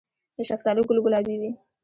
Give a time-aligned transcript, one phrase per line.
[0.37, 1.51] د شفتالو ګل ګلابي وي؟